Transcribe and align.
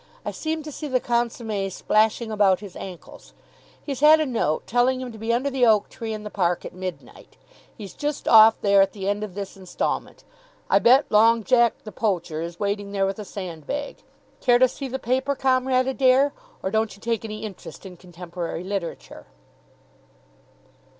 I 0.25 0.31
seem 0.31 0.63
to 0.63 0.71
see 0.71 0.87
the 0.87 0.99
consommé 0.99 1.71
splashing 1.71 2.31
about 2.31 2.59
his 2.59 2.75
ankles. 2.75 3.35
He's 3.83 3.99
had 3.99 4.19
a 4.19 4.25
note 4.25 4.65
telling 4.65 4.99
him 4.99 5.11
to 5.11 5.19
be 5.19 5.31
under 5.31 5.51
the 5.51 5.63
oak 5.67 5.89
tree 5.89 6.11
in 6.11 6.23
the 6.23 6.31
Park 6.31 6.65
at 6.65 6.73
midnight. 6.73 7.37
He's 7.77 7.93
just 7.93 8.27
off 8.27 8.59
there 8.61 8.81
at 8.81 8.93
the 8.93 9.07
end 9.07 9.23
of 9.23 9.35
this 9.35 9.55
instalment. 9.55 10.23
I 10.71 10.79
bet 10.79 11.05
Long 11.11 11.43
Jack, 11.43 11.83
the 11.83 11.91
poacher, 11.91 12.41
is 12.41 12.59
waiting 12.59 12.93
there 12.93 13.05
with 13.05 13.19
a 13.19 13.23
sandbag. 13.25 13.97
Care 14.39 14.57
to 14.57 14.67
see 14.67 14.87
the 14.87 14.97
paper, 14.97 15.35
Comrade 15.35 15.85
Adair? 15.87 16.33
Or 16.63 16.71
don't 16.71 16.95
you 16.95 16.99
take 16.99 17.23
any 17.23 17.43
interest 17.43 17.85
in 17.85 17.95
contemporary 17.95 18.63
literature?" 18.63 19.27